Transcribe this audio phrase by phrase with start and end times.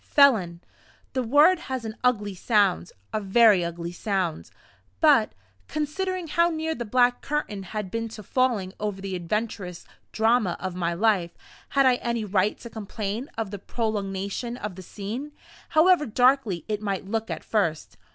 [0.03, 0.61] Felon!
[1.13, 4.49] The word has an ugly sound a very ugly sound.
[4.99, 5.33] But,
[5.67, 10.73] considering how near the black curtain had been to falling over the adventurous drama of
[10.73, 11.37] my life,
[11.69, 15.33] had I any right to complain of the prolongation of the scene,
[15.69, 17.95] however darkly it might look at first?